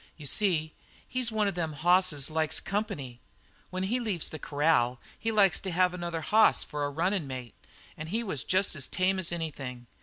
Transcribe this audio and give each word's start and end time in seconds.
You 0.17 0.25
see, 0.25 0.73
he's 1.07 1.31
one 1.31 1.47
of 1.47 1.53
them 1.53 1.73
hosses 1.73 2.25
that 2.25 2.33
likes 2.33 2.59
company. 2.59 3.19
When 3.69 3.83
he 3.83 3.99
leaves 3.99 4.31
the 4.31 4.39
corral 4.39 4.99
he 5.19 5.31
likes 5.31 5.61
to 5.61 5.69
have 5.69 5.93
another 5.93 6.21
hoss 6.21 6.63
for 6.63 6.85
a 6.85 6.89
runnin' 6.89 7.27
mate 7.27 7.53
and 7.95 8.09
he 8.09 8.23
was 8.23 8.43
jest 8.43 8.75
as 8.75 8.87
tame 8.87 9.19
as 9.19 9.31
anything. 9.31 9.85